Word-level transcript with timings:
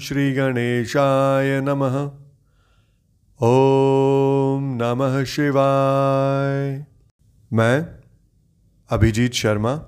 श्रीगणेशाय 0.00 1.60
नमः। 1.60 2.10
ओम 3.46 4.78
नमः 4.82 5.24
शिवाय। 5.24 6.84
मैं, 7.52 7.86
अभिजीत 8.90 9.32
शर्मा, 9.32 9.84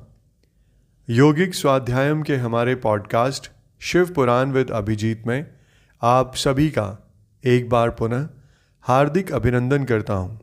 योगिक 1.10 1.54
स्वाध्यायम 1.54 2.22
के 2.22 2.36
हमारे 2.36 2.74
पॉडकास्ट 2.74 3.50
शिव 3.80 4.12
पुराण 4.12 4.50
विद 4.50 4.70
अभिजीत 4.70 5.26
में 5.26 5.46
आप 6.02 6.34
सभी 6.34 6.70
का 6.70 7.12
एक 7.44 7.68
बार 7.68 7.90
पुनः 7.90 8.28
हार्दिक 8.82 9.32
अभिनंदन 9.32 9.84
करता 9.84 10.14
हूँ। 10.14 10.40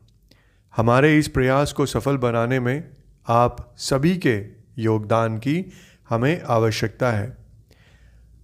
हमारे 0.76 1.18
इस 1.18 1.28
प्रयास 1.28 1.74
को 1.74 1.86
सफल 1.86 2.18
बनाने 2.18 2.60
में 2.60 2.90
आप 3.28 3.74
सभी 3.78 4.18
के 4.18 4.46
योगदान 4.78 5.38
की 5.38 5.72
हमें 6.10 6.42
आवश्यकता 6.42 7.12
है। 7.12 7.39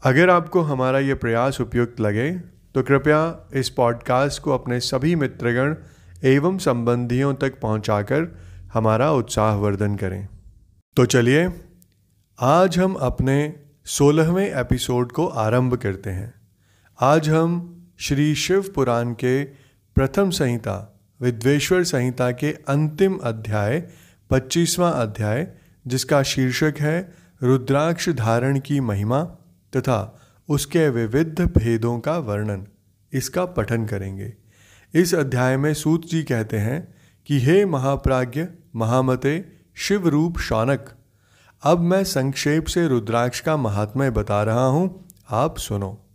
अगर 0.06 0.30
आपको 0.30 0.62
हमारा 0.62 1.00
ये 1.00 1.14
प्रयास 1.14 1.62
उपयुक्त 1.62 2.00
लगे 2.00 2.32
तो 2.76 2.84
कृपया 2.84 3.50
इस 3.54 3.70
पॉडकास्ट 3.70 4.42
को 4.42 4.52
अपने 4.52 4.80
सभी 4.80 5.16
मित्रगण 5.16 5.76
एवं 6.24 6.58
संबंधियों 6.58 7.34
तक 7.34 7.60
पहुंचाकर 7.60 8.38
हमारा 8.74 9.12
उत्साहवर्धन 9.12 9.96
करें। 9.96 10.28
तो 10.96 11.06
चलिए, 11.06 11.50
आज 12.40 12.78
हम 12.80 12.94
अपने 12.94 13.56
सोलहवें 13.86 14.56
एपिसोड 14.56 15.12
को 15.12 15.28
आरंभ 15.28 15.76
करते 15.76 16.10
हैं। 16.10 16.34
आज 17.00 17.30
हम 17.30 17.52
श्री 18.00 18.36
शिव 18.36 18.72
पुराण 18.76 19.14
के 19.14 19.44
प्रथम 19.96 20.30
संहिता, 20.30 21.00
विद्वेश्वर 21.22 21.84
संहिता 21.84 22.32
के 22.32 22.52
अंतिम 22.52 23.18
अध्याय, 23.24 23.88
पच्चीसवां 24.30 24.92
अध्याय, 24.92 25.48
जिसका 25.88 26.24
शीर्षक 26.24 26.76
है, 26.80 27.14
रुद्राक्ष 27.44 28.10
धारण 28.10 28.60
की 28.60 28.80
महिमा। 28.80 29.38
तथा 29.76 30.22
उसके 30.50 30.90
विविध 30.90 31.42
भेदों 31.42 32.00
का 32.00 32.18
वर्णन 32.18 32.68
इसका 33.14 33.46
पठन 33.46 33.86
करेंगे। 33.86 34.34
इस 34.94 35.16
अध्याय 35.16 35.58
में 35.58 35.74
सूत 35.74 36.06
जी 36.06 36.24
कहते 36.24 36.58
हैं 36.58 36.96
कि, 37.26 37.40
हे 37.40 37.66
महाप्राज्य 37.66 38.50
महामते 38.76 39.46
शिव 39.76 40.08
रूप 40.08 40.38
शौनक, 40.38 40.96
अब 41.64 41.80
मैं 41.80 42.04
संक्षेप 42.04 42.66
से 42.66 42.88
रुद्राक्ष 42.88 43.40
का 43.40 43.58
महात्म्य 43.58 44.10
बता 44.10 44.44
रहा 44.44 44.66
हूँ, 44.66 45.06
आप 45.30 45.58
सुनो। 45.58 46.06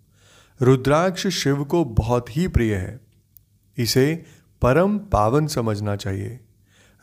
रुद्राक्ष 0.63 1.27
शिव 1.27 1.65
को 1.65 1.85
बहुत 1.85 2.37
ही 2.37 2.49
प्रिय 2.49 2.75
है। 2.75 3.01
इसे 3.79 4.25
परम 4.63 4.99
पावन 4.99 5.47
समझना 5.47 5.97
चाहिए। 5.97 6.41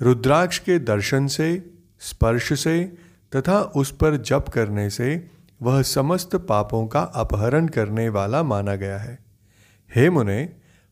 रुद्राक्ष 0.02 0.60
के 0.60 0.80
दर्शन 0.80 1.28
से, 1.28 1.72
स्पर्श 2.00 2.60
से 2.60 2.98
तथा 3.36 3.62
उस 3.62 3.92
पर 3.92 4.18
जप 4.18 4.46
करने 4.54 4.90
से 4.90 5.32
वह 5.62 5.82
समस्त 5.82 6.36
पापों 6.36 6.88
का 6.88 7.00
अपहरण 7.00 7.68
करने 7.68 8.10
वाला 8.10 8.44
माना 8.44 8.76
गया 8.76 8.98
है। 8.98 9.20
हे 9.96 10.10
मुने 10.10 10.50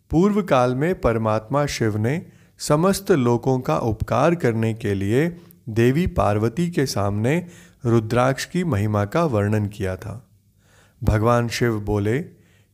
पूर्व 0.09 0.41
काल 0.41 0.75
में 0.75 1.01
परमात्मा 1.01 1.65
शिव 1.65 1.97
ने 1.97 2.25
समस्त 2.57 3.11
लोगों 3.11 3.59
का 3.59 3.77
उपकार 3.77 4.35
करने 4.35 4.73
के 4.73 4.93
लिए 4.93 5.37
देवी 5.69 6.07
पार्वती 6.07 6.71
के 6.71 6.85
सामने 6.85 7.47
रुद्राक्ष 7.85 8.45
की 8.45 8.63
महिमा 8.63 9.05
का 9.05 9.23
वर्णन 9.25 9.65
किया 9.65 9.95
था। 9.95 10.27
भगवान 11.03 11.47
शिव 11.47 11.79
बोले, 11.79 12.17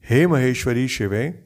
हे 0.10 0.28
महेश्वरी 0.28 0.88
शिवे, 0.88 1.44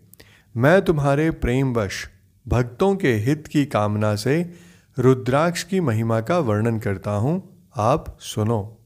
मैं 0.57 0.81
तुम्हारे 0.81 1.31
प्रेमवश 1.31 2.09
भक्तों 2.47 2.95
के 2.95 3.13
हित 3.13 3.47
की 3.47 3.65
कामना 3.65 4.15
से 4.15 4.53
रुद्राक्ष 4.99 5.63
की 5.63 5.79
महिमा 5.79 6.21
का 6.21 6.39
वर्णन 6.39 6.79
करता 6.79 7.11
हूँ। 7.11 7.69
आप 7.77 8.17
सुनो। 8.19 8.84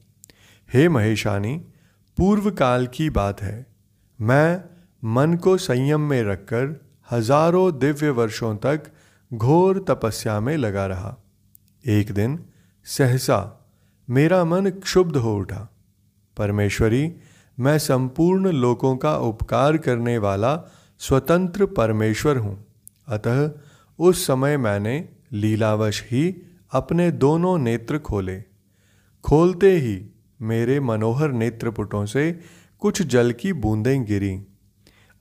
हे 0.73 0.87
महेशानी 0.89 1.55
पूर्व 2.17 2.49
काल 2.51 2.85
की 2.87 3.09
बात 3.09 3.41
है। 3.41 3.65
मैं 4.19 4.63
मन 5.03 5.33
को 5.33 5.57
संयम 5.57 6.01
में 6.01 6.21
रखकर 6.23 6.89
हज़ारों 7.11 7.79
दिव्य 7.79 8.09
वर्षों 8.09 8.55
तक 8.55 8.91
घोर 9.33 9.79
तपस्या 9.87 10.39
में 10.39 10.55
लगा 10.57 10.85
रहा। 10.85 11.15
एक 11.85 12.11
दिन 12.11 12.37
सहसा 12.85 13.39
मेरा 14.09 14.43
मन 14.45 14.69
क्षुब्ध 14.69 15.15
हो 15.15 15.35
उठा। 15.37 15.75
परमेश्वरी, 16.37 17.11
मैं 17.57 17.77
संपूर्ण 17.79 18.51
लोगों 18.51 18.95
का 18.97 19.15
उपकार 19.17 19.77
करने 19.77 20.17
वाला 20.17 20.55
स्वतंत्र 21.01 21.65
परमेश्वर 21.65 22.37
हूँ। 22.37 22.55
अतः 23.07 23.51
उस 23.99 24.25
समय 24.27 24.57
मैंने 24.57 25.09
लीलावश 25.33 26.03
ही 26.11 26.23
अपने 26.71 27.11
दोनों 27.11 27.57
नेत्र 27.57 27.97
खोले। 27.97 28.39
खोलते 29.23 29.75
ही 29.77 29.97
मेरे 30.41 30.79
मनोहर 30.79 31.31
नेत्रपुटों 31.31 32.05
से 32.05 32.39
कुछ 32.79 33.01
जल 33.01 33.31
की 33.31 33.53
बूंदें 33.53 34.05
गिरी। 34.05 34.41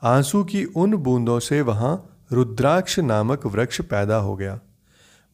आँसू 0.03 0.45
की 0.45 0.65
उन 0.65 0.97
बूंदों 0.97 1.39
से 1.39 1.63
वहाँ 1.63 2.21
रुद्राक्ष 2.33 2.99
नामक 2.99 3.47
वृक्ष 3.47 3.81
पैदा 3.81 4.17
हो 4.17 4.37
गया। 4.37 4.61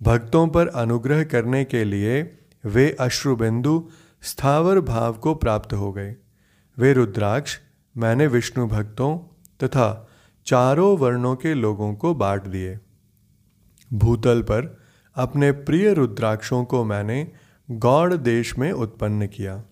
भक्तों 0.03 0.49
पर 0.49 0.69
अनुग्रह 0.69 1.25
करने 1.25 1.65
के 1.65 1.85
लिए 1.85 2.39
वे 2.65 2.97
अश्रुबिंदु 3.01 3.89
स्थावर 4.23 4.81
भाव 4.81 5.13
को 5.13 5.35
प्राप्त 5.35 5.73
हो 5.73 5.93
गए। 5.93 6.17
वे 6.79 6.93
रुद्राक्ष, 6.93 7.59
मैंने 7.97 8.27
विष्णु 8.27 8.67
भक्तों 8.67 9.19
तथा 9.65 10.09
चारों 10.47 10.99
वर्णों 10.99 11.37
के 11.37 11.55
लोगों 11.55 11.95
को 11.95 12.15
बांट 12.15 12.43
दिए। 12.43 12.79
भूतल 13.93 14.43
पर 14.43 14.81
अपने 15.15 15.53
प्रिय 15.53 15.93
रुद्राक्षों 15.93 16.65
को 16.65 16.85
मैंने 16.85 17.33
गौड़ 17.71 18.15
देश 18.15 18.59
में 18.59 18.73
उत्पन्न 18.73 19.27
किया। 19.27 19.65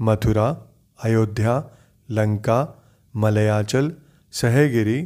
मथुरा, 0.00 0.74
अयोध्या, 1.02 1.70
लंका, 2.10 2.82
मलयाचल, 3.16 3.92
सहगिरी, 4.32 5.02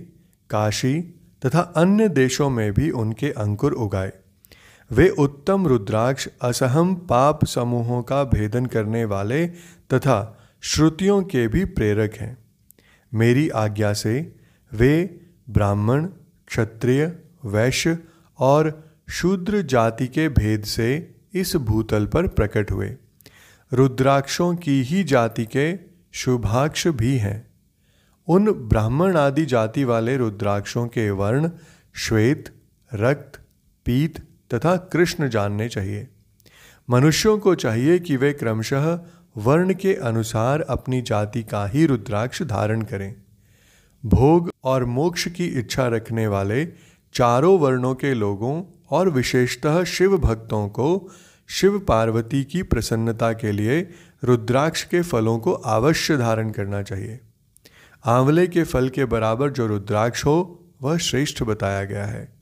काशी 0.50 1.00
तथा 1.46 1.60
अन्य 1.60 2.08
देशों 2.08 2.50
में 2.50 2.74
भी 2.74 2.90
उनके 2.90 3.30
अंकुर 3.30 3.72
उगाए। 3.72 4.12
वे 4.92 5.08
उत्तम 5.08 5.66
रुद्राक्ष, 5.66 6.28
असहम 6.42 6.94
पाप 6.94 7.44
समूहों 7.44 8.02
का 8.02 8.24
भेदन 8.24 8.66
करने 8.66 9.04
वाले 9.04 9.46
तथा 9.94 10.38
श्रुतियों 10.60 11.22
के 11.22 11.48
भी 11.48 11.64
प्रेरक 11.64 12.14
हैं। 12.14 12.38
मेरी 13.14 13.48
आज्ञा 13.48 13.92
से 13.92 14.36
वे 14.72 15.20
ब्राह्मण, 15.50 16.06
क्षत्रिय, 16.46 17.18
वैश्य 17.44 17.98
और 18.38 18.92
शूद्र 19.10 19.62
जाति 19.62 20.06
के 20.06 20.28
भेद 20.28 20.64
से 20.64 21.14
इस 21.34 21.56
भूतल 21.56 22.06
पर 22.06 22.26
प्रकट 22.26 22.70
हुए। 22.70 22.96
रुद्राक्षों 23.72 24.56
की 24.56 24.82
ही 24.82 25.04
जाति 25.04 25.46
के 25.46 25.78
शुभाक्ष 26.12 26.88
भी 26.88 27.16
हैं। 27.16 27.50
उन 28.28 28.52
ब्राह्मण 28.52 29.16
आदि 29.16 29.46
जाति 29.46 29.84
वाले 29.84 30.16
रुद्राक्षों 30.16 30.86
के 30.86 31.10
वर्ण 31.10 31.50
श्वेत, 31.94 32.54
रक्त, 32.94 33.40
पीत 33.86 34.18
तथा 34.54 34.76
कृष्ण 34.76 35.28
जानने 35.28 35.68
चाहिए। 35.68 36.08
मनुष्यों 36.90 37.38
को 37.38 37.54
चाहिए 37.54 37.98
कि 37.98 38.16
वे 38.16 38.32
क्रमशः 38.32 39.00
वर्ण 39.36 39.74
के 39.74 39.94
अनुसार 39.94 40.60
अपनी 40.60 41.02
जाति 41.02 41.42
का 41.42 41.66
ही 41.66 41.86
रुद्राक्ष 41.86 42.42
धारण 42.42 42.82
करें। 42.82 43.14
भोग 44.06 44.50
और 44.64 44.84
मोक्ष 44.84 45.28
की 45.28 45.46
इच्छा 45.46 45.86
रखने 45.86 46.26
वाले 46.26 46.64
चारों 47.14 47.58
वर्णों 47.58 47.94
के 47.94 48.14
लोगों 48.14 48.64
और 48.90 49.08
विशेषतः 49.08 49.84
शिव 49.84 50.18
भक्तों 50.18 50.68
को 50.68 51.10
शिव 51.52 51.78
पार्वती 51.78 52.44
की 52.44 52.62
प्रसन्नता 52.62 53.32
के 53.32 53.52
लिए 53.52 53.90
रुद्राक्ष 54.24 54.84
के 54.84 55.02
फलों 55.02 55.38
को 55.38 55.52
अवश्य 55.52 56.16
धारण 56.16 56.50
करना 56.50 56.82
चाहिए। 56.82 57.20
आंवले 58.04 58.46
के 58.46 58.62
फल 58.62 58.88
के 58.88 59.04
बराबर 59.04 59.50
जो 59.50 59.66
रुद्राक्ष 59.66 60.24
हो, 60.24 60.64
वह 60.82 60.96
श्रेष्ठ 60.96 61.42
बताया 61.42 61.84
गया 61.84 62.06
है। 62.06 62.32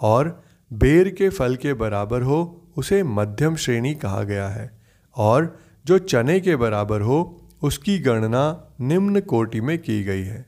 और 0.00 0.44
बेर 0.72 1.08
के 1.08 1.28
फल 1.28 1.56
के 1.56 1.74
बराबर 1.74 2.22
हो, 2.22 2.66
उसे 2.76 3.02
मध्यम 3.02 3.56
श्रेणी 3.56 3.94
कहा 3.94 4.22
गया 4.22 4.48
है। 4.48 4.80
और 5.16 5.58
जो 5.86 5.98
चने 5.98 6.40
के 6.40 6.56
बराबर 6.56 7.00
हो, 7.00 7.48
उसकी 7.62 7.98
गणना 7.98 8.74
निम्न 8.80 9.20
कोटि 9.20 9.60
में 9.60 9.78
की 9.78 10.04
गई 10.04 10.22
है। 10.22 10.46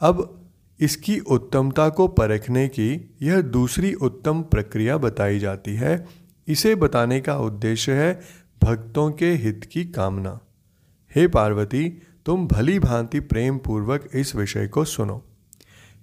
अब 0.00 0.40
इसकी 0.80 1.18
उत्तमता 1.18 1.88
को 1.88 2.08
परखने 2.08 2.68
की 2.68 3.14
यह 3.22 3.40
दूसरी 3.40 3.94
उत्तम 3.94 4.42
प्रक्रिया 4.42 4.96
बताई 4.96 5.38
जाती 5.38 5.74
है 5.74 6.21
इसे 6.48 6.74
बताने 6.74 7.20
का 7.20 7.36
उद्देश्य 7.38 7.92
है 7.92 8.20
भक्तों 8.62 9.10
के 9.10 9.32
हित 9.32 9.68
की 9.72 9.84
कामना। 9.84 10.40
हे 11.16 11.28
पार्वती, 11.28 12.02
तुम 12.26 12.46
भली 12.46 12.78
भांति 12.78 13.20
प्रेम 13.20 13.58
पूर्वक 13.58 14.08
इस 14.14 14.36
विषय 14.36 14.68
को 14.68 14.84
सुनो। 14.84 15.24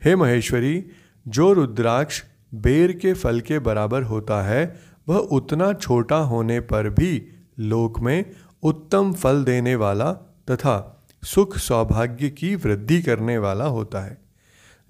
हे 0.03 0.15
महेश्वरी, 0.15 0.85
जो 1.27 1.53
रुद्राक्ष 1.53 2.23
बेर 2.53 2.91
के 2.91 3.13
फल 3.13 3.41
के 3.41 3.59
बराबर 3.59 4.03
होता 4.03 4.41
है, 4.41 4.79
वह 5.07 5.17
उतना 5.17 5.73
छोटा 5.73 6.17
होने 6.17 6.59
पर 6.59 6.89
भी 6.89 7.27
लोक 7.59 7.99
में 7.99 8.31
उत्तम 8.63 9.13
फल 9.13 9.43
देने 9.43 9.75
वाला 9.75 10.11
तथा 10.51 11.05
सुख 11.23 11.57
सौभाग्य 11.57 12.29
की 12.29 12.55
वृद्धि 12.55 13.01
करने 13.01 13.37
वाला 13.37 13.65
होता 13.65 14.01
है। 14.01 14.17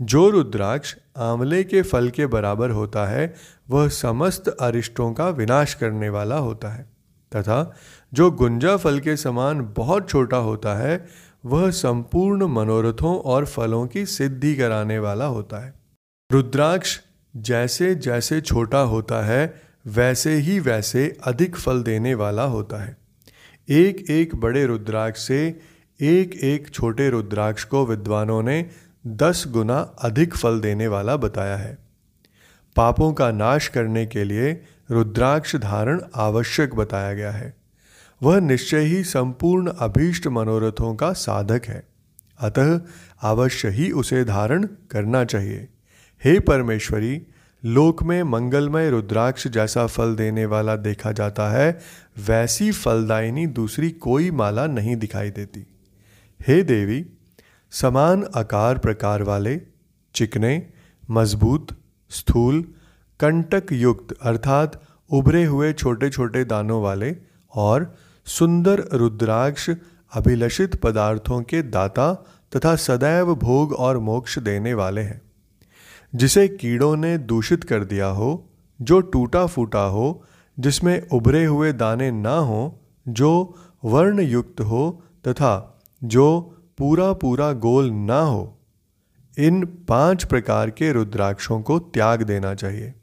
जो 0.02 0.30
रुद्राक्ष 0.30 0.96
आंवले 1.18 1.64
के 1.64 1.82
फल 1.82 2.10
के 2.10 2.26
बराबर 2.26 2.70
होता 2.70 3.06
है 3.06 3.36
वह 3.70 3.88
समस्त 3.88 4.48
अरिष्टों 4.48 5.14
का 5.14 5.30
विनाश 5.30 5.74
करने 5.74 6.10
वाला 6.10 6.38
होता 6.38 6.70
है, 6.70 6.84
तथा 7.36 7.76
जो 8.14 8.32
गुंजा 8.32 8.78
फल 8.78 9.00
के 9.00 9.18
समान 9.18 9.74
बहुत 9.78 10.10
छोटा 10.10 10.38
होता 10.38 10.76
है, 10.76 11.06
वह 11.46 11.70
संपूर्ण 11.72 12.48
मनोरथों 12.48 13.20
और 13.20 13.46
फलों 13.46 13.88
की 13.88 14.06
सिद्धि 14.06 14.56
कराने 14.56 15.00
वाला 15.00 15.26
होता 15.26 15.66
है। 15.66 15.74
रुद्राक्ष 16.32 17.00
जैसे 17.36 17.96
जैसे 17.96 18.42
छोटा 18.42 18.80
होता 18.80 19.26
है, 19.26 19.62
वैसे 19.88 20.34
ही 20.34 20.60
वैसे 20.60 21.18
अधिक 21.24 21.56
फल 21.56 21.84
देने 21.84 22.14
वाला 22.14 22.44
होता 22.44 22.84
है। 22.84 22.98
एक 23.70 24.10
एक 24.10 24.36
बड़े 24.36 24.66
रुद्राक्ष 24.66 25.28
से 25.28 25.60
एक 26.02 26.36
एक 26.44 26.70
छोटे 26.70 27.10
रुद्राक्ष 27.10 27.64
को 27.64 27.86
विद्वानों 27.86 28.44
ने 28.44 28.70
दस 29.08 29.44
गुना 29.48 29.80
अधिक 29.80 30.36
फल 30.36 30.60
देने 30.60 30.88
वाला 30.88 31.18
बताया 31.18 31.58
है। 31.58 31.89
पापों 32.76 33.14
का 33.14 33.32
नाश 33.32 33.68
करने 33.68 34.06
के 34.06 34.24
लिए 34.24 34.62
रुद्राक्ष 34.92 35.56
धारण 35.56 36.02
आवश्यक 36.16 36.76
बताया 36.76 37.14
गया 37.14 37.32
है। 37.32 37.54
वह 38.24 38.40
निश्चय 38.40 38.80
ही 38.80 39.04
संपूर्ण 39.04 39.72
अभीष्ट 39.80 40.28
मनोरथों 40.28 40.96
का 40.96 41.14
साधक 41.14 41.62
है। 41.66 41.84
अतः 42.40 42.82
अवश्य 43.22 43.70
ही 43.70 43.92
उसे 43.92 44.26
धारण 44.26 44.68
करना 44.92 45.26
चाहिए। 45.26 45.68
हे 46.24 46.40
परमेश्वरी, 46.40 47.28
लोक 47.66 48.04
में 48.04 48.24
मंगलमय 48.24 48.90
रुद्राक्ष 48.90 49.48
जैसा 49.48 49.88
फल 49.88 50.16
देने 50.16 50.46
वाला 50.46 50.76
देखा 50.76 51.12
जाता 51.12 51.50
है, 51.50 51.80
वैसी 52.18 52.72
फलदायिनी 52.72 53.48
दूसरी 53.48 53.92
कोई 53.92 54.32
माला 54.32 54.68
नहीं 54.68 54.96
दिखाई 54.96 55.30
देती। 55.30 55.68
हे 56.48 56.64
देवी, 56.64 57.06
समान 57.72 58.26
आकार 58.36 58.78
प्रकार 58.78 59.24
वाले, 59.24 59.62
चिकने, 60.16 60.70
मज़बूत 61.12 61.68
स्थूल 62.10 62.62
कंटक 63.20 63.66
युक्त 63.72 64.16
अर्थात 64.22 64.82
उभरे 65.12 65.44
हुए 65.46 65.74
छोटे 65.74 66.10
छोटे 66.10 66.46
दानों 66.46 66.82
वाले 66.82 67.16
और 67.56 67.96
सुंदर 68.26 68.90
रुद्राक्ष 68.94 69.70
अभिलषित 70.14 70.76
पदार्थों 70.76 71.42
के 71.42 71.62
दाता 71.62 72.14
तथा 72.56 72.76
सदैव 72.76 73.36
भोग 73.36 73.74
और 73.74 73.98
मोक्ष 73.98 74.40
देने 74.40 74.74
वाले 74.74 75.02
हैं। 75.02 75.22
जिसे 76.16 76.48
कीड़ों 76.48 76.96
ने 76.96 77.18
दूषित 77.18 77.64
कर 77.64 77.84
दिया 77.84 78.08
हो, 78.08 78.50
जो 78.82 79.02
टूटा 79.02 79.46
फूटा 79.46 79.82
हो, 79.82 80.24
जिसमें 80.60 81.08
उभरे 81.08 81.46
हुए 81.46 81.74
दाने 81.74 82.12
ना 82.12 82.38
हो, 82.38 82.80
जो 83.08 83.56
वर्ण 83.86 84.22
युक्त 84.22 84.62
हो 84.62 85.04
तथा 85.28 85.82
जो 86.04 86.56
पूरा 86.78 87.14
पूरा 87.14 87.54
गोल 87.54 87.90
ना 87.90 88.22
हो 88.22 88.59
इन 89.40 89.66
पाँच 89.66 90.24
प्रकार 90.24 90.70
के 90.70 90.92
रुद्राक्षों 90.92 91.62
को 91.62 91.80
त्याग 91.80 92.22
देना 92.22 92.56
चाहिए। 92.56 92.94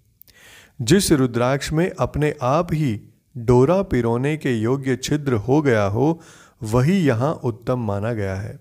जिस 0.83 1.13
रुद्राक्ष 1.13 1.73
में 1.73 1.93
अपने 1.99 2.35
आप 2.43 2.75
ही 2.75 3.01
डोरा 3.39 3.83
पिरोने 3.83 4.37
के 4.37 4.53
योग्य 4.53 4.97
छिद्र 4.97 5.33
हो 5.33 5.63
गया 5.63 5.85
हो, 5.85 6.21
वही 6.63 6.99
यहाँ 6.99 7.35
उत्तम 7.35 7.79
माना 7.79 8.13
गया 8.13 8.35
है। 8.35 8.59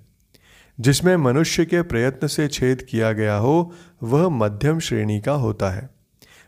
जिसमें 0.79 1.17
मनुष्य 1.17 1.65
के 1.65 1.81
प्रयत्न 1.81 2.27
से 2.27 2.47
छेद 2.47 2.81
किया 2.81 3.11
गया 3.11 3.35
हो, 3.35 3.71
वह 4.03 4.29
मध्यम 4.29 4.79
श्रेणी 4.79 5.21
का 5.21 5.31
होता 5.31 5.69
है। 5.69 5.89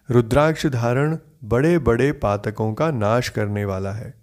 रुद्राक्ष 0.10 0.68
धारण 0.68 1.18
बड़े 1.44 1.78
बड़े 1.80 2.12
पातकों 2.12 2.74
का 2.74 2.92
नाश 2.92 3.30
करने 3.30 3.66
वाला 3.66 3.92
है। 3.92 4.14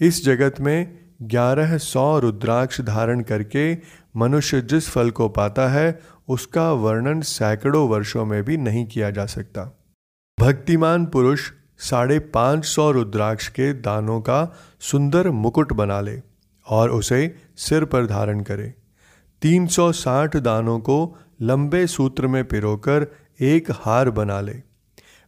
इस 0.00 0.24
जगत 0.24 0.54
में 0.60 0.98
ग्यारह 1.22 1.78
सौ 1.78 2.18
रुद्राक्ष 2.18 2.80
धारण 2.80 3.20
करके 3.20 3.78
मनुष्य 4.16 4.60
जिस 4.60 4.88
फल 4.88 5.10
को 5.10 5.28
पाता 5.28 5.68
है 5.68 6.00
उसका 6.30 6.72
वर्णन 6.72 7.20
सैकड़ों 7.20 7.88
वर्षों 7.88 8.24
में 8.24 8.42
भी 8.42 8.56
नहीं 8.56 8.86
किया 8.86 9.10
जा 9.10 9.26
सकता। 9.26 9.64
भक्तिमान 10.38 11.06
पुरुष 11.06 11.50
साढ़े 11.78 12.18
पाँच 12.18 12.64
सौ 12.64 12.90
रुद्राक्ष 12.90 13.48
के 13.48 13.72
दानों 13.72 14.20
का 14.20 14.56
सुंदर 14.80 15.30
मुकुट 15.30 15.72
बना 15.72 16.00
ले 16.00 16.20
और 16.66 16.90
उसे 16.90 17.36
सिर 17.56 17.84
पर 17.84 18.06
धारण 18.06 18.40
करे। 18.40 18.74
तीन 19.42 19.66
सौ 19.66 19.92
साठ 19.92 20.36
दानों 20.36 20.78
को 20.78 20.98
लंबे 21.42 21.86
सूत्र 21.86 22.26
में 22.26 22.44
पिरोकर 22.44 23.06
एक 23.40 23.70
हार 23.70 24.10
बना 24.10 24.40
ले। 24.40 24.56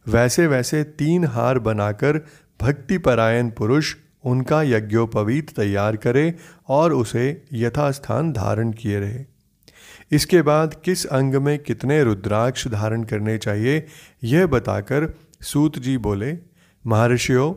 वैसे 0.07 0.47
वैसे 0.47 0.83
तीन 0.83 1.25
हार 1.25 1.59
बनाकर 1.59 2.17
भक्तिपरायण 2.61 3.49
पुरुष 3.49 3.95
उनका 4.25 4.61
यज्ञोपवीत 4.61 5.49
तैयार 5.55 5.95
करे 5.95 6.33
और 6.69 6.93
उसे 6.93 7.45
यथास्थान 7.53 8.31
धारण 8.33 8.71
किए 8.71 8.99
रहे। 8.99 9.32
इसके 10.13 10.41
बाद 10.41 10.75
किस 10.85 11.05
अंग 11.05 11.35
में 11.35 11.59
कितने 11.59 12.03
रुद्राक्ष 12.03 12.67
धारण 12.67 13.03
करने 13.03 13.37
चाहिए, 13.37 13.87
यह 14.23 14.47
बताकर 14.47 15.13
सूत 15.41 15.79
जी 15.79 15.97
बोले, 15.97 16.37
महर्षियों, 16.87 17.53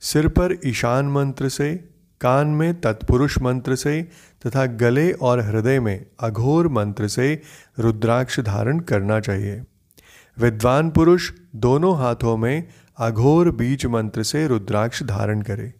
सिर 0.00 0.28
पर 0.28 0.56
ईशान 0.66 1.06
मंत्र 1.06 1.48
से, 1.48 1.74
कान 2.20 2.46
में 2.46 2.80
तत्पुरुष 2.80 3.38
मंत्र 3.38 3.76
से, 3.76 4.02
तथा 4.46 4.66
गले 4.66 5.12
और 5.12 5.40
हृदय 5.40 5.80
में 5.80 6.06
अघोर 6.20 6.68
मंत्र 6.68 7.08
से 7.08 7.42
रुद्राक्ष 7.78 8.40
धारण 8.40 8.80
करना 8.80 9.20
चाहिए। 9.20 9.62
विद्वान 10.38 10.90
पुरुष 10.90 11.32
दोनों 11.56 11.96
हाथों 11.98 12.36
में 12.36 12.68
अघोर 12.98 13.50
बीज 13.50 13.86
मंत्र 13.86 14.22
से 14.22 14.46
रुद्राक्ष 14.46 15.02
धारण 15.02 15.42
करे। 15.42 15.72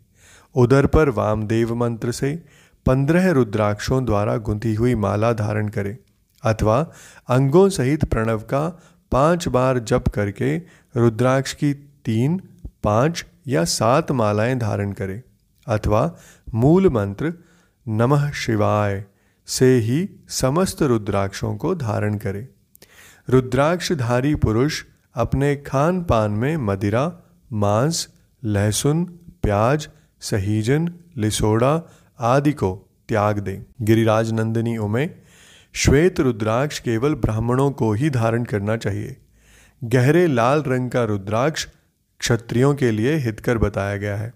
उदर 0.54 0.86
पर 0.86 1.08
वामदेव 1.08 1.74
मंत्र 1.74 2.12
से 2.12 2.42
पंद्रह 2.86 3.30
रुद्राक्षों 3.30 4.04
द्वारा 4.04 4.36
गुंथी 4.36 4.74
हुई 4.74 4.94
माला 4.94 5.32
धारण 5.32 5.68
करे। 5.68 5.98
अथवा 6.44 6.90
अंगों 7.28 7.68
सहित 7.68 8.04
प्रणव 8.04 8.38
का 8.38 8.82
पाँच 9.12 9.48
बार 9.48 9.78
जप 9.78 10.04
करके 10.08 10.58
रुद्राक्ष 10.96 11.52
की 11.52 11.74
तीन, 12.04 12.40
पाँच 12.84 13.26
या 13.48 13.64
सात 13.64 14.12
मालाएँ 14.12 14.54
धारण 14.54 14.92
करें। 14.92 15.22
अथवा 15.66 16.16
मूल 16.54 16.88
मंत्र, 16.88 17.34
नमः 17.88 18.30
शिवाय, 18.30 19.04
से 19.46 19.76
ही 19.76 20.10
समस्त 20.28 20.82
रुद्राक्षों 20.82 21.56
को 21.56 21.74
धारण 21.74 22.16
करें। 22.16 22.48
रुद्राक्षधारी 23.30 24.34
पुरुष 24.34 24.84
अपने 25.14 25.56
खान 25.56 26.04
पान 26.04 26.30
में 26.30 26.56
मदिरा, 26.56 27.18
मांस, 27.52 28.08
लहसुन, 28.44 29.04
प्याज, 29.42 29.88
सहीजन, 30.20 30.94
लिसोड़ा 31.16 31.90
आदि 32.20 32.52
को 32.52 32.88
त्याग 33.08 33.38
दे। 33.38 33.66
गिरिराज 33.82 34.32
नंदिनी 34.32 34.76
उमे 34.76 35.06
श्वेत 35.74 36.20
रुद्राक्ष 36.20 36.78
केवल 36.78 37.14
ब्राह्मणों 37.14 37.70
को 37.70 37.92
ही 37.92 38.10
धारण 38.10 38.44
करना 38.44 38.76
चाहिए। 38.76 39.16
गहरे 39.84 40.26
लाल 40.26 40.62
रंग 40.62 40.90
का 40.90 41.04
रुद्राक्ष 41.04 41.66
क्षत्रियों 42.20 42.74
के 42.74 42.90
लिए 42.90 43.16
हितकर 43.16 43.58
बताया 43.58 43.96
गया 43.96 44.16
है। 44.16 44.32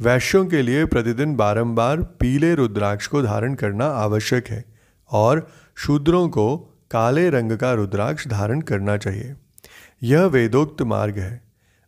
वैश्यों 0.00 0.46
के 0.46 0.62
लिए 0.62 0.84
प्रतिदिन 0.84 1.36
बारंबार 1.36 2.02
पीले 2.02 2.54
रुद्राक्ष 2.54 3.06
को 3.06 3.22
धारण 3.22 3.54
करना 3.54 3.86
आवश्यक 3.86 4.48
है 4.48 4.64
और 5.10 5.50
शूद्रों 5.76 6.28
को 6.28 6.56
काले 6.90 7.30
रंग 7.30 7.52
का 7.52 7.72
रुद्राक्ष 7.72 8.28
धारण 8.28 8.60
करना 8.60 8.96
चाहिए। 8.96 9.34
यह 10.02 10.24
वेदोक्त 10.24 10.82
मार्ग 10.82 11.18
है। 11.18 11.42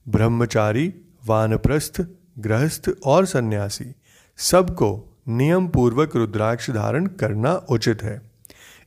ब्रह्मचारी, 0.09 0.95
वानप्रस्थ, 1.27 2.07
गृहस्थ 2.39 2.91
और 3.05 3.27
सन्यासी 3.27 3.95
सबको 4.37 5.19
नियम 5.29 5.69
पूर्वक 5.69 6.17
रुद्राक्ष 6.17 6.71
धारण 6.71 7.07
करना 7.07 7.55
उचित 7.55 8.03
है। 8.03 8.30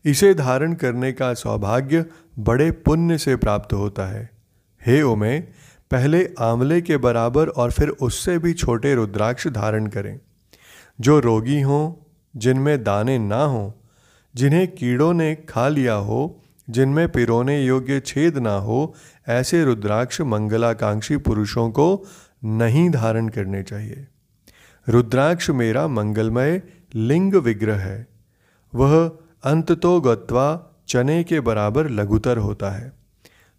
इसे 0.06 0.34
धारण 0.34 0.74
करने 0.74 1.12
का 1.12 1.34
सौभाग्य 1.34 2.06
बड़े 2.40 2.72
पुण्य 2.72 3.18
से 3.18 3.36
प्राप्त 3.36 3.74
होता 3.74 4.06
है। 4.06 4.30
हे 4.88 5.02
उमे, 5.02 5.40
पहले 5.92 6.30
आंवले 6.40 6.82
के 6.82 6.98
बराबर 6.98 7.48
और 7.48 7.72
फिर 7.72 7.90
उससे 7.90 8.38
भी 8.38 8.54
छोटे 8.54 8.96
रुद्राक्ष 8.96 9.48
धारण 9.48 9.88
करें। 9.88 10.20
जो 11.02 11.20
रोगी 11.20 11.62
हों, 11.62 12.10
जिनमें 12.36 12.84
दाने 12.84 13.18
ना 13.20 13.44
हों, 13.44 13.72
जिन्हें 14.36 14.68
कीड़ों 14.68 15.14
ने 15.14 15.36
खा 15.36 15.68
लिया 15.68 15.94
हो, 15.94 16.42
जिनमें 16.70 17.10
पिरोने 17.10 17.66
योग्य 17.66 18.00
छेद 18.00 18.38
ना 18.38 18.56
हो, 18.56 18.96
ऐसे 19.28 19.64
रुद्राक्ष 19.64 20.22
मंगलाकांक्षी 20.22 21.18
पुरुषों 21.18 21.70
को 21.70 22.06
नहीं 22.46 22.90
धारण 22.90 23.28
करने 23.28 23.64
चाहिए। 23.64 24.08
रुद्राक्ष 24.90 25.50
मेरा 25.50 25.88
मंगलमय 25.88 26.62
लिंग 26.96 27.34
विग्रह 27.34 27.78
है। 27.78 28.08
वह 28.76 29.18
अंततो 29.44 30.02
गत्वा 30.02 30.76
चने 30.88 31.24
के 31.24 31.40
बराबर 31.40 31.90
लघुतर 31.90 32.38
होता 32.38 32.70
है। 32.70 32.94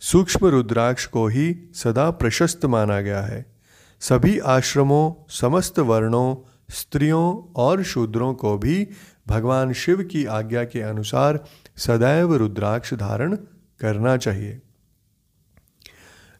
सूक्ष्म 0.00 0.46
रुद्राक्ष 0.46 1.06
को 1.06 1.26
ही 1.26 1.70
सदा 1.74 2.10
प्रशस्त 2.10 2.64
माना 2.64 3.00
गया 3.00 3.20
है। 3.20 3.56
सभी 4.00 4.38
आश्रमों, 4.38 5.26
समस्त 5.28 5.78
वर्णों, 5.78 6.50
स्त्रियों 6.70 7.52
और 7.56 7.82
शूद्रों 7.82 8.34
को 8.34 8.58
भी 8.58 8.88
भगवान 9.28 9.72
शिव 9.72 10.02
की 10.02 10.24
आज्ञा 10.24 10.64
के 10.64 10.80
अनुसार 10.80 11.44
सदैव 11.76 12.34
रुद्राक्ष 12.34 12.94
धारण 12.94 13.36
करना 13.80 14.16
चाहिए। 14.16 14.60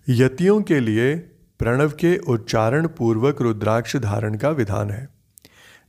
यतियों 0.09 0.63
के 0.63 0.81
लिए 0.81 1.17
प्रणव 1.59 1.89
के 1.89 2.19
उच्चारण 2.19 2.89
पूर्वक 2.89 3.43
रुद्राक्ष 3.43 3.97
धारण 3.97 4.37
का 4.37 4.51
विधान 4.51 4.91
है। 4.91 5.09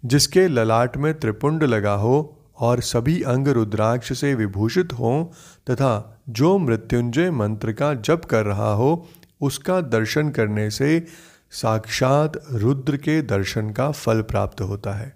जिसके 0.06 0.48
ललाट 0.48 0.98
में 0.98 1.20
त्रिपुंड 1.20 1.64
लगा 1.64 1.94
हो 1.94 2.35
और 2.60 2.82
सभी 2.82 3.22
अंग 3.22 3.48
रुद्राक्ष 3.48 4.20
से 4.20 4.36
विभूषित 4.36 4.94
हों 4.94 5.26
तथा 5.72 6.22
जो 6.30 6.58
मृत्युंजय 6.58 7.32
मंत्र 7.32 7.72
का 7.72 7.94
जप 7.94 8.22
कर 8.26 8.46
रहा 8.46 8.74
हो, 8.74 9.08
उसका 9.42 9.82
दर्शन 9.82 10.30
करने 10.30 10.70
से 10.70 11.06
साक्षात 11.52 12.44
रुद्र 12.52 12.98
के 12.98 13.22
दर्शन 13.22 13.70
का 13.70 13.92
फल 13.92 14.22
प्राप्त 14.22 14.62
होता 14.62 14.94
है। 14.94 15.16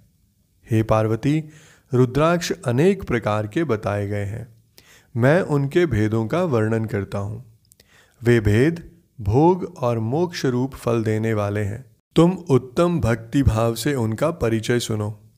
हे 0.72 0.84
पार्वती, 0.84 1.44
रुद्राक्ष 1.94 2.52
अनेक 2.68 3.04
प्रकार 3.04 3.48
के 3.48 3.64
बताए 3.64 4.08
गए 4.08 4.26
हैं। 4.26 4.48
मैं 5.18 5.42
उनके 5.42 5.86
भेदों 5.86 6.28
का 6.28 6.44
वर्णन 6.44 6.86
करता 6.86 7.18
हूँ। 7.18 7.60
वे 8.24 8.40
भेद, 8.40 8.92
भोग 9.22 9.76
और 9.80 10.00
मोक्ष 10.00 10.46
रूप 10.46 10.76
फल 10.76 11.04
देने 11.04 11.34
वाले 11.34 11.62
हैं। 11.62 11.86
तुम 12.16 12.32
उत्तम 12.32 13.00
भक्ति 13.00 13.44
भाव 13.44 13.76
से 13.76 13.96
उनका 13.96 14.32
परिचय 14.32 14.80
सुनो। 14.80 15.29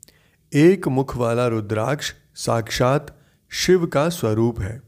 एक 0.54 0.88
मुख 0.88 1.18
वाला 1.18 1.48
रुद्राक्ष 1.48 2.14
साक्षात 2.36 3.18
शिव 3.50 3.86
का 3.86 4.10
स्वरूप 4.10 4.62
है। 4.62 4.82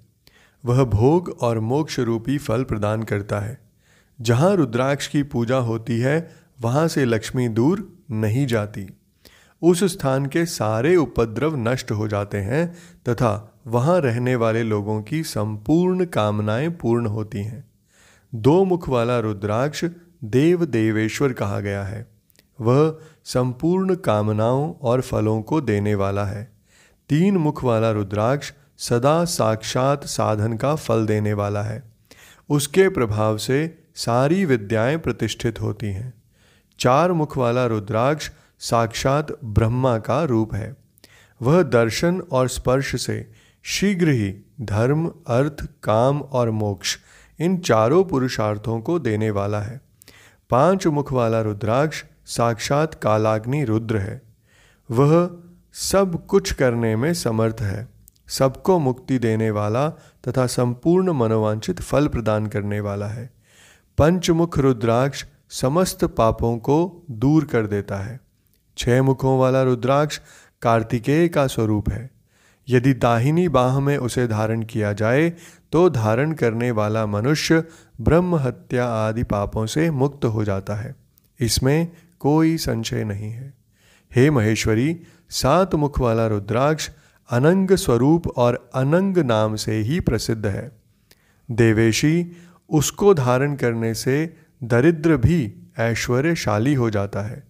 वह 0.65 0.83
भोग 0.83 1.37
और 1.41 1.59
मोक्ष 1.59 1.99
रूपी 1.99 2.37
फल 2.37 2.63
प्रदान 2.63 3.03
करता 3.03 3.39
है। 3.39 3.57
जहाँ 4.21 4.55
रुद्राक्ष 4.55 5.07
की 5.07 5.23
पूजा 5.23 5.57
होती 5.57 5.99
है, 5.99 6.31
वहाँ 6.61 6.87
से 6.87 7.05
लक्ष्मी 7.05 7.47
दूर 7.47 7.97
नहीं 8.11 8.47
जाती। 8.47 8.87
उस 9.61 9.83
स्थान 9.83 10.25
के 10.25 10.45
सारे 10.45 10.95
उपद्रव 10.95 11.69
नष्ट 11.69 11.91
हो 11.91 12.07
जाते 12.07 12.37
हैं 12.37 12.73
तथा 13.09 13.61
वहाँ 13.67 14.01
रहने 14.01 14.35
वाले 14.35 14.63
लोगों 14.63 15.01
की 15.01 15.23
संपूर्ण 15.23 16.05
कामनाएँ 16.05 16.69
पूर्ण 16.69 17.05
होती 17.05 17.43
हैं। 17.43 17.71
दो 18.35 18.65
मुख 18.65 18.89
वाला 18.89 19.19
रुद्राक्ष 19.19 19.85
देव 20.23 20.65
देवेश्वर 20.65 21.33
कहा 21.33 21.59
गया 21.59 21.83
है। 21.83 22.13
वह 22.61 22.99
संपूर्ण 23.25 23.95
कामनाओं 23.95 24.73
और 24.81 25.01
फलों 25.01 25.41
को 25.41 25.61
देने 25.61 25.95
वाला 25.95 26.25
है। 26.25 26.51
तीन 27.09 27.37
मुख 27.37 27.63
वाला 27.63 27.91
रुद्राक्ष 27.91 28.53
सदा 28.77 29.25
साक्षात 29.25 30.05
साधन 30.05 30.57
का 30.57 30.75
फल 30.75 31.05
देने 31.05 31.33
वाला 31.33 31.61
है। 31.61 31.83
उसके 32.49 32.89
प्रभाव 32.89 33.37
से 33.37 33.83
सारी 33.95 34.45
विद्याएँ 34.45 34.97
प्रतिष्ठित 34.97 35.61
होती 35.61 35.87
हैं। 35.87 36.13
चार 36.79 37.11
मुख 37.11 37.37
वाला 37.37 37.65
रुद्राक्ष 37.65 38.31
साक्षात 38.59 39.37
ब्रह्मा 39.43 39.97
का 39.97 40.23
रूप 40.23 40.53
है। 40.53 40.75
वह 41.41 41.63
दर्शन 41.63 42.21
और 42.31 42.47
स्पर्श 42.47 43.01
से 43.01 43.31
शीघ्र 43.63 44.09
ही 44.09 44.35
धर्म, 44.61 45.11
अर्थ, 45.27 45.67
काम 45.83 46.21
और 46.21 46.49
मोक्ष 46.51 46.97
इन 47.39 47.57
चारों 47.57 48.03
पुरुषार्थों 48.03 48.81
को 48.81 48.99
देने 48.99 49.31
वाला 49.31 49.59
है। 49.59 49.81
पाँच 50.49 50.87
मुख 50.87 51.13
वाला 51.13 51.41
रुद्राक्ष 51.41 52.03
साक्षात 52.27 52.93
कालाग्नि 52.93 53.63
रुद्र 53.63 53.97
है। 53.97 54.21
वह 54.89 55.29
सब 55.73 56.25
कुछ 56.25 56.53
करने 56.53 56.95
में 56.95 57.13
समर्थ 57.13 57.61
है। 57.61 57.87
सबको 58.27 58.77
मुक्ति 58.79 59.17
देने 59.19 59.49
वाला 59.51 59.89
तथा 60.27 60.45
संपूर्ण 60.47 61.11
मनोवांछित 61.11 61.81
फल 61.81 62.07
प्रदान 62.07 62.47
करने 62.47 62.79
वाला 62.79 63.07
है। 63.07 63.29
पंचमुख 63.97 64.57
रुद्राक्ष 64.57 65.25
समस्त 65.49 66.05
पापों 66.05 66.57
को 66.57 67.05
दूर 67.11 67.45
कर 67.45 67.67
देता 67.67 67.97
है। 67.97 68.19
छह 68.77 69.01
मुखों 69.03 69.39
वाला 69.39 69.63
रुद्राक्ष 69.63 70.19
कार्तिकेय 70.61 71.27
का 71.27 71.47
स्वरूप 71.47 71.89
है। 71.89 72.09
यदि 72.67 72.93
दाहिनी 72.93 73.47
बाह 73.49 73.79
में 73.79 73.97
उसे 73.97 74.27
धारण 74.27 74.61
किया 74.63 74.93
जाए 74.93 75.29
तो 75.71 75.89
धारण 75.89 76.31
करने 76.31 76.71
वाला 76.71 77.05
मनुष्य 77.05 77.63
ब्रह्म 78.01 78.35
हत्या 78.35 78.85
आदि 78.87 79.23
पापों 79.23 79.65
से 79.65 79.89
मुक्त 79.91 80.25
हो 80.25 80.43
जाता 80.43 80.75
है। 80.75 80.95
इसमें 81.39 81.91
कोई 82.23 82.57
संशय 82.57 83.03
नहीं 83.03 83.31
है। 83.31 83.53
हे 84.15 84.29
महेश्वरी, 84.29 84.99
सात 85.29 85.75
मुख 85.75 85.99
वाला 85.99 86.27
रुद्राक्ष 86.27 86.89
अनंग 87.29 87.71
स्वरूप 87.71 88.27
और 88.27 88.69
अनंग 88.75 89.17
नाम 89.17 89.55
से 89.55 89.75
ही 89.75 89.99
प्रसिद्ध 89.99 90.45
है। 90.45 90.71
देवेशी, 91.51 92.31
उसको 92.69 93.13
धारण 93.13 93.55
करने 93.55 93.93
से 93.93 94.37
दरिद्र 94.63 95.17
भी 95.17 95.53
ऐश्वर्यशाली 95.79 96.73
हो 96.73 96.89
जाता 96.89 97.21
है। 97.21 97.43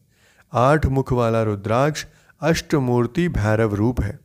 आठ 0.54 0.86
मुख 0.86 1.14
वाला 1.14 1.44
रुद्राक्ष 1.44 2.06
अष्टमूर्ति 2.42 3.28
भैरव 3.30 3.74
रूप 3.74 4.02
है। 4.02 4.20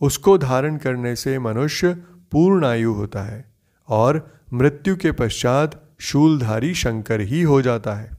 उसको 0.00 0.38
धारण 0.38 0.76
करने 0.76 1.16
से 1.16 1.38
मनुष्य 1.38 1.94
पूर्ण 2.32 2.66
आयु 2.66 2.92
होता 2.92 3.22
है 3.22 3.44
और 3.88 4.40
मृत्यु 4.52 4.96
के 4.96 5.12
पश्चात 5.12 5.82
शूलधारी 5.98 6.74
शंकर 6.74 7.20
ही 7.20 7.42
हो 7.42 7.62
जाता 7.62 7.94
है। 7.94 8.15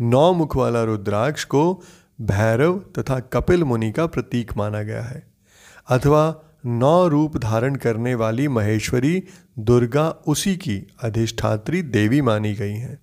नौ 0.00 0.32
मुख 0.32 0.56
वाला 0.56 0.82
रुद्राक्ष 0.84 1.44
को 1.44 1.82
भैरव 2.20 2.78
तथा 2.98 3.20
कपिल 3.20 3.64
मुनि 3.64 3.92
का 3.92 4.06
प्रतीक 4.06 4.56
माना 4.56 4.82
गया 4.82 5.02
है, 5.02 5.26
अथवा 5.88 6.42
नौ 6.66 7.08
रूप 7.08 7.36
धारण 7.36 7.74
करने 7.74 8.14
वाली 8.14 8.48
महेश्वरी 8.48 9.22
दुर्गा 9.58 10.10
उसी 10.10 10.56
की 10.56 10.86
अधिष्ठात्री 11.02 11.82
देवी 11.82 12.20
मानी 12.20 12.54
गई 12.54 12.74
हैं। 12.74 12.98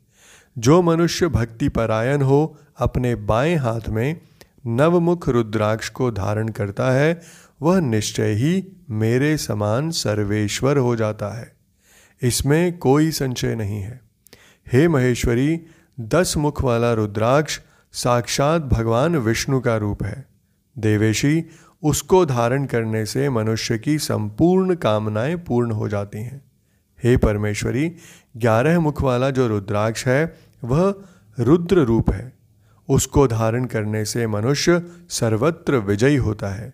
जो 0.57 0.81
मनुष्य 0.81 1.27
भक्ति 1.27 1.69
परायण 1.69 2.21
हो, 2.21 2.57
अपने 2.77 3.15
बाएँ 3.15 3.55
हाथ 3.55 3.89
में 3.89 4.21
नवमुख 4.67 5.29
रुद्राक्ष 5.29 5.89
को 5.89 6.11
धारण 6.11 6.47
करता 6.47 6.91
है, 6.91 7.21
वह 7.61 7.79
निश्चय 7.79 8.31
ही 8.31 8.67
मेरे 8.89 9.37
समान 9.37 9.91
सर्वेश्वर 9.91 10.77
हो 10.77 10.95
जाता 10.95 11.39
है। 11.39 11.55
इसमें 12.21 12.77
कोई 12.77 13.11
संशय 13.11 13.55
नहीं 13.55 13.81
है। 13.81 14.01
हे 14.73 14.87
महेश्वरी 14.87 15.61
दस 16.01 16.33
मुख 16.37 16.63
वाला 16.63 16.93
रुद्राक्ष 16.93 17.59
साक्षात 17.93 18.61
भगवान 18.61 19.15
विष्णु 19.17 19.59
का 19.59 19.77
रूप 19.77 20.03
है। 20.03 20.25
देवेशी 20.77 21.45
उसको 21.83 22.25
धारण 22.25 22.65
करने 22.65 23.05
से 23.05 23.29
मनुष्य 23.29 23.77
की 23.77 23.97
संपूर्ण 23.97 24.75
कामनाएँ 24.75 25.35
पूर्ण 25.35 25.71
हो 25.71 25.89
जाती 25.89 26.17
हैं। 26.17 26.41
हे 27.03 27.17
परमेश्वरी, 27.17 27.95
ग्यारह 28.37 28.79
मुख 28.79 29.01
वाला 29.01 29.29
जो 29.29 29.47
रुद्राक्ष 29.47 30.07
है, 30.07 30.37
वह 30.63 30.95
रुद्र 31.39 31.79
रूप 31.79 32.09
है। 32.09 32.33
उसको 32.89 33.27
धारण 33.27 33.65
करने 33.65 34.05
से 34.05 34.27
मनुष्य 34.27 34.83
सर्वत्र 35.09 35.75
विजयी 35.75 36.15
होता 36.15 36.47
है। 36.47 36.73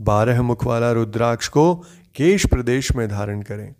बारह 0.00 0.42
मुख 0.42 0.64
वाला 0.64 0.92
रुद्राक्ष 0.92 1.48
को 1.48 1.74
केश 2.14 2.46
प्रदेश 2.46 2.92
में 2.92 3.08
धारण 3.08 3.42
करें। 3.42 3.74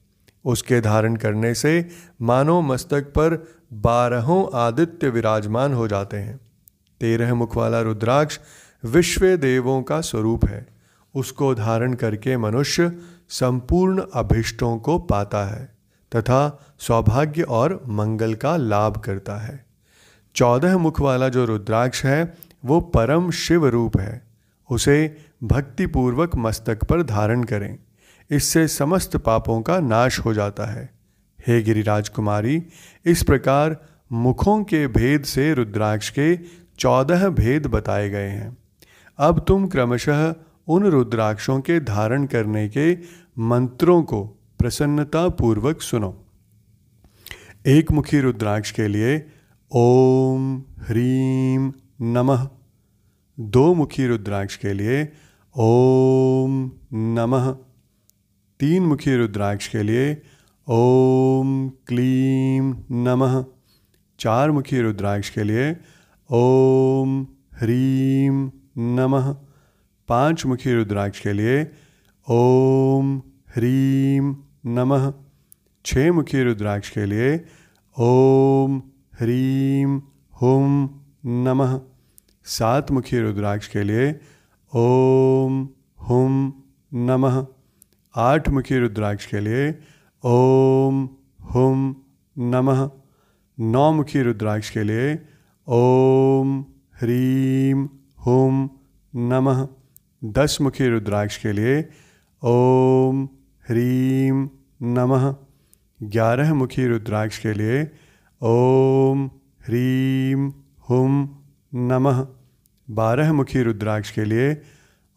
उसके 0.44 0.80
धारण 0.80 1.16
करने 1.16 1.54
से 1.54 1.88
मानो 2.22 2.60
मस्तक 2.60 3.02
पर 3.02 3.48
बारहों 3.72 4.58
आदित्य 4.58 5.08
विराजमान 5.08 5.74
हो 5.74 5.88
जाते 5.88 6.16
हैं। 6.16 6.40
तेरह 7.00 7.34
मुख 7.34 7.56
वाला 7.56 7.80
रुद्राक्ष 7.80 8.38
विश्व 8.84 9.36
देवों 9.36 9.82
का 9.82 10.00
स्वरूप 10.00 10.44
है। 10.44 10.66
उसको 11.14 11.54
धारण 11.54 11.94
करके 11.94 12.36
मनुष्य 12.36 12.98
संपूर्ण 13.28 14.02
अभिष्टों 14.14 14.78
को 14.78 14.98
पाता 14.98 15.44
है 15.44 15.76
तथा 16.16 16.66
सौभाग्य 16.78 17.42
और 17.42 17.82
मंगल 17.88 18.34
का 18.34 18.56
लाभ 18.56 18.96
करता 18.96 19.36
है। 19.36 19.66
चौदह 20.34 20.78
मुख 20.78 21.00
वाला 21.00 21.28
जो 21.28 21.44
रुद्राक्ष 21.44 22.04
है, 22.04 22.34
वो 22.64 22.80
परम 22.80 23.30
शिव 23.30 23.66
रूप 23.66 23.98
है। 23.98 24.26
उसे 24.70 25.16
भक्तिपूर्वक 25.42 26.36
मस्तक 26.36 26.84
पर 26.84 27.02
धारण 27.02 27.44
करें। 27.44 27.78
इससे 28.32 28.68
समस्त 28.68 29.16
पापों 29.16 29.60
का 29.62 29.80
नाश 29.80 30.18
हो 30.18 30.34
जाता 30.34 30.66
है। 30.66 30.90
हे 31.46 31.62
गिरिराज 31.62 32.08
कुमारी 32.08 32.62
इस 33.04 33.22
प्रकार 33.22 33.76
मुखों 34.12 34.64
के 34.64 34.86
भेद 34.86 35.24
से 35.24 35.54
रुद्राक्ष 35.54 36.10
के 36.10 36.36
चौदह 36.78 37.28
भेद 37.28 37.66
बताए 37.66 38.10
गए 38.10 38.28
हैं। 38.28 38.56
अब 39.18 39.44
तुम 39.48 39.66
क्रमशः 39.66 40.34
उन 40.68 40.86
रुद्राक्षों 40.86 41.60
के 41.60 41.80
धारण 41.80 42.26
करने 42.26 42.68
के 42.68 42.98
मंत्रों 43.38 44.02
को 44.02 44.24
प्रसन्नता 44.58 45.28
पूर्वक 45.28 45.80
सुनो। 45.80 46.26
एक 47.66 47.92
मुखी 47.92 48.20
रुद्राक्ष 48.20 48.70
के 48.70 48.88
लिए 48.88 49.26
ओम 49.72 50.62
ह्रीम 50.80 51.72
नमः। 52.02 52.48
दो 53.40 53.74
मुखी 53.74 54.06
रुद्राक्ष 54.06 54.56
के 54.56 54.72
लिए 54.72 55.12
ओम 55.56 56.70
नमः। 56.94 57.56
तीन 58.62 58.82
मुखी 58.82 59.16
रुद्राक्ष 59.16 59.68
के 59.68 59.82
लिए 59.82 60.22
ओम 60.68 61.68
क्लीम 61.68 62.66
नमः। 62.90 63.44
चार 64.18 64.50
मुखी 64.50 64.80
रुद्राक्ष 64.80 65.30
के 65.30 65.44
लिए 65.44 65.76
ओम 66.30 67.26
ह्रीम 67.54 68.52
नमः। 68.78 69.32
पाँच 70.08 70.46
मुखी 70.46 70.74
रुद्राक्ष 70.74 71.20
के 71.20 71.32
लिए 71.32 71.70
ओम 72.30 73.18
ह्रीम 73.56 74.36
नमः। 74.66 75.12
छः 75.84 76.12
मुखी 76.12 76.42
रुद्राक्ष 76.42 76.90
के 76.90 77.06
लिए 77.06 77.44
ओम 77.98 78.78
ह्रीम 79.20 80.02
हुम 80.42 81.00
नमः। 81.26 81.80
सात 82.44 82.90
मुखी 82.90 83.18
रुद्राक्ष 83.18 83.68
के 83.68 83.82
लिए 83.82 84.20
ओम 84.72 85.68
हुम 86.08 86.52
नमः। 86.94 87.46
आठ 88.14 88.48
मुखी 88.48 88.78
रुद्राक्ष 88.78 89.26
के 89.26 89.40
लिए 89.40 89.78
ओम 90.24 91.08
हुम 91.54 91.84
नमः। 92.38 92.90
नौ 93.60 93.92
मुखी 93.92 94.22
रुद्राक्ष 94.22 94.70
के 94.70 94.82
लिए 94.82 95.14
ओम 95.68 96.60
ह्रीम 97.00 97.88
हुम 98.26 98.70
नमः। 99.16 99.68
दस 100.24 100.58
मुखी 100.60 100.88
रुद्राक्ष 100.88 101.36
के 101.36 101.52
लिए 101.52 101.88
ओम 102.42 103.24
ह्रीम 103.70 104.50
नमः। 104.82 105.34
ग्यारह 106.02 106.54
मुखी 106.54 106.86
रुद्राक्ष 106.86 107.38
के 107.38 107.52
लिए 107.52 107.82
ओम 108.42 109.26
ह्रीम 109.66 110.52
हुम 110.90 111.28
नमः। 111.74 112.26
बारह 112.90 113.32
मुखी 113.32 113.62
रुद्राक्ष 113.62 114.10
के 114.10 114.24
लिए 114.24 114.52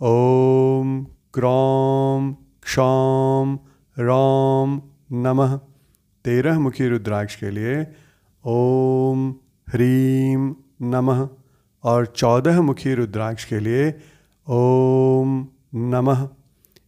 ओम 0.02 1.04
क्रौम 1.34 2.36
क्षौम 2.66 3.60
रोम 4.00 4.82
नमः। 5.12 5.58
तेरह 6.26 6.60
मुखी 6.60 6.88
रुद्राक्ष 6.88 7.36
के 7.36 7.50
लिए 7.50 7.88
ओम 8.46 9.30
ह्रीम 9.70 10.56
नमः 10.82 11.28
और 11.84 12.06
चौदह 12.06 12.62
मुखी 12.62 12.94
रुद्राक्ष 12.94 13.46
के 13.46 13.60
लिए 13.60 13.90
ओम 14.48 15.48
नमः। 15.76 16.28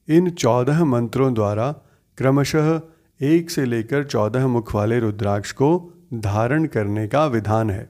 इन 0.08 0.30
चौदह 0.30 0.84
मंत्रों 0.86 1.34
द्वारा 1.34 1.72
क्रमशः 2.18 2.82
एक 3.22 3.52
से 3.52 3.66
लेकर 3.66 4.04
चौदह 4.04 4.48
मुख 4.48 4.76
वाले 4.76 5.00
रुद्राक्ष 5.00 5.52
को 5.52 5.70
धारण 6.14 6.66
करने 6.66 7.08
का 7.08 7.26
विधान 7.26 7.70
है। 7.70 7.90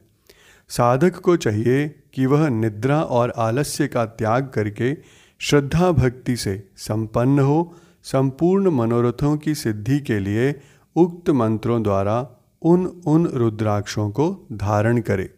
साधक 0.69 1.15
को 1.15 1.35
चाहिए 1.37 1.87
कि 2.13 2.25
वह 2.25 2.49
निद्रा 2.49 3.01
और 3.01 3.33
आलस्य 3.37 3.87
का 3.87 4.05
त्याग 4.05 4.47
करके 4.47 4.93
श्रद्धा 5.39 5.91
भक्ति 5.91 6.35
से 6.35 6.69
संपन्न 6.77 7.39
हो, 7.39 7.75
संपूर्ण 8.03 8.71
मनोरथों 8.71 9.37
की 9.37 9.55
सिद्धि 9.55 9.99
के 9.99 10.19
लिए 10.19 10.55
उक्त 10.95 11.29
मंत्रों 11.29 11.83
द्वारा 11.83 12.29
उन 12.61 12.85
उन 12.85 13.27
रुद्राक्षों 13.27 14.09
को 14.09 14.47
धारण 14.53 15.01
करे। 15.01 15.33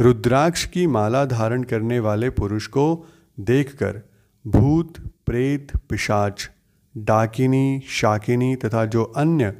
रुद्राक्ष 0.00 0.64
की 0.64 0.86
माला 0.86 1.24
धारण 1.24 1.62
करने 1.62 2.00
वाले 2.00 2.30
पुरुष 2.30 2.66
को 2.66 3.06
देखकर 3.40 4.00
भूत, 4.46 4.94
प्रेत, 5.26 5.76
पिशाच, 5.76 6.50
डाकिनी, 6.96 7.82
शाकिनी 7.88 8.56
तथा 8.56 8.84
जो 8.84 9.04
अन्य 9.04 9.54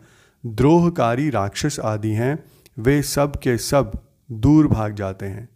द्रोहकारी 0.47 1.31
राक्षस 1.31 1.81
आदि 1.81 2.11
हैं, 2.11 2.45
वे 2.79 3.03
सब 3.03 3.37
के 3.37 3.59
सब 3.59 3.93
दूर 4.33 4.67
भाग 4.67 4.95
जाते 4.95 5.27
हैं। 5.27 5.49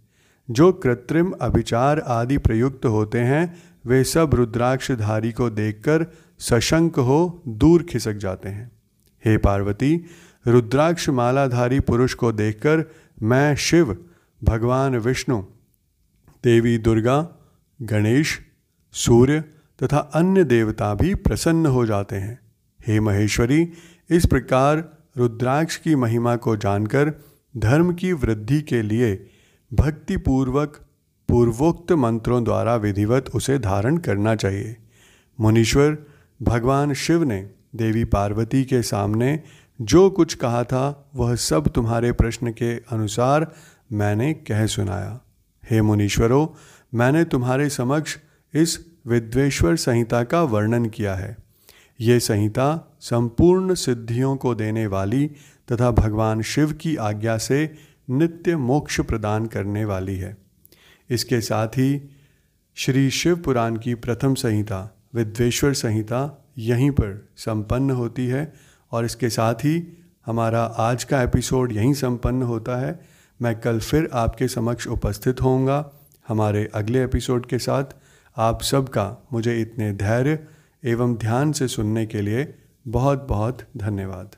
जो 0.50 0.72
कृत्रिम 0.72 1.32
अभिचार 1.40 1.98
आदि 1.98 2.38
प्रयुक्त 2.38 2.86
होते 2.86 3.18
हैं 3.18 3.73
वे 3.86 4.04
सब 4.04 4.30
रुद्राक्षधारी 4.34 5.32
को 5.32 5.50
देखकर 5.50 6.06
सशंक 6.38 6.98
हो 6.98 7.42
दूर 7.48 7.82
खिसक 7.82 8.14
जाते 8.14 8.48
हैं। 8.48 8.72
हे 9.24 9.36
पार्वती 9.36 10.04
रुद्राक्ष 10.46 11.08
मालाधारी 11.08 11.80
पुरुष 11.80 12.14
को 12.14 12.32
देखकर 12.32 12.84
मैं 13.22 13.56
शिव, 13.56 14.04
भगवान 14.44 14.96
विष्णु, 14.96 15.42
देवी 16.44 16.78
दुर्गा, 16.78 17.28
गणेश, 17.82 18.40
सूर्य 18.92 19.40
तथा 19.82 19.98
अन्य 19.98 20.44
देवता 20.44 20.94
भी 20.94 21.14
प्रसन्न 21.14 21.66
हो 21.66 21.86
जाते 21.86 22.16
हैं। 22.16 22.38
हे 22.86 23.00
महेश्वरी, 23.00 23.72
इस 24.10 24.26
प्रकार 24.26 24.98
रुद्राक्ष 25.16 25.76
की 25.76 25.94
महिमा 25.94 26.36
को 26.36 26.56
जानकर 26.56 27.12
धर्म 27.56 27.94
की 27.94 28.12
वृद्धि 28.12 28.62
के 28.62 28.82
लिए 28.82 29.30
भक्तिपूर्वक 29.74 30.86
पूर्वोक्त 31.28 31.92
मंत्रों 31.92 32.44
द्वारा 32.44 32.76
विधिवत 32.76 33.30
उसे 33.34 33.58
धारण 33.58 33.96
करना 33.96 34.34
चाहिए। 34.34 34.76
मुनीश्वर, 35.40 35.98
भगवान 36.42 36.92
शिव 36.92 37.24
ने 37.24 37.50
देवी 37.76 38.04
पार्वती 38.04 38.64
के 38.64 38.82
सामने 38.82 39.40
जो 39.80 40.10
कुछ 40.10 40.34
कहा 40.34 40.64
था, 40.64 41.10
वह 41.16 41.34
सब 41.34 41.68
तुम्हारे 41.68 42.12
प्रश्न 42.12 42.52
के 42.52 42.76
अनुसार 42.76 43.52
मैंने 43.92 44.34
कह 44.34 44.66
सुनाया। 44.66 45.20
हे 45.70 45.82
मुनीश्वरों, 45.82 46.48
मैंने 46.94 47.24
तुम्हारे 47.24 47.68
समक्ष 47.68 48.16
इस 48.54 48.86
विद्वेश्वर 49.06 49.76
संहिता 49.76 50.24
का 50.24 50.42
वर्णन 50.42 50.86
किया 50.86 51.14
है। 51.14 51.36
ये 52.00 52.20
संहिता 52.20 52.96
संपूर्ण 53.00 53.74
सिद्धियों 53.74 54.36
को 54.36 54.54
देने 54.54 54.86
वाली 54.86 55.26
तथा 55.72 55.90
भगवान 55.90 56.42
शिव 56.42 56.72
की 56.72 56.96
आज्ञा 56.96 57.38
से 57.38 57.74
नित्य 58.10 58.56
मोक्ष 58.56 59.00
प्रदान 59.00 59.46
करने 59.46 59.84
वाली 59.84 60.16
है। 60.16 60.43
इसके 61.10 61.40
साथ 61.40 61.68
ही 61.68 62.10
श्री 62.74 63.10
शिव 63.10 63.36
पुराण 63.36 63.76
की 63.76 63.94
प्रथम 63.94 64.34
संहिता 64.34 64.96
विद्वेश्वर 65.14 65.72
संहिता 65.72 66.44
यहीं 66.58 66.90
पर 66.90 67.28
संपन्न 67.36 67.90
होती 67.90 68.26
है 68.26 68.52
और 68.92 69.04
इसके 69.04 69.30
साथ 69.30 69.54
ही 69.54 69.98
हमारा 70.26 70.62
आज 70.62 71.04
का 71.04 71.22
एपिसोड 71.22 71.72
यहीं 71.72 71.94
संपन्न 71.94 72.42
होता 72.42 72.76
है। 72.76 73.00
मैं 73.42 73.60
कल 73.60 73.80
फिर 73.80 74.08
आपके 74.12 74.48
समक्ष 74.48 74.86
उपस्थित 74.86 75.42
होऊँगा 75.42 75.90
हमारे 76.28 76.70
अगले 76.74 77.04
एपिसोड 77.04 77.46
के 77.46 77.58
साथ। 77.58 77.84
आप 78.36 78.62
सबका 78.62 79.26
मुझे 79.32 79.60
इतने 79.60 79.92
धैर्य 79.92 80.46
एवं 80.84 81.14
ध्यान 81.14 81.52
से 81.52 81.68
सुनने 81.68 82.06
के 82.06 82.20
लिए 82.20 82.54
बहुत 82.88 83.26
बहुत 83.28 83.62
धन्यवाद। 83.76 84.36